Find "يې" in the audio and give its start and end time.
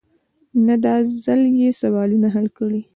1.59-1.69